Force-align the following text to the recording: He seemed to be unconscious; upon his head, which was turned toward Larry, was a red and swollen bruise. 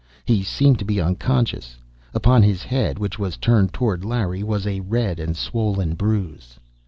He 0.25 0.41
seemed 0.41 0.79
to 0.79 0.83
be 0.85 0.99
unconscious; 0.99 1.77
upon 2.11 2.41
his 2.41 2.63
head, 2.63 2.97
which 2.97 3.19
was 3.19 3.37
turned 3.37 3.71
toward 3.71 4.03
Larry, 4.03 4.41
was 4.41 4.65
a 4.65 4.79
red 4.79 5.19
and 5.19 5.37
swollen 5.37 5.93
bruise. 5.93 6.59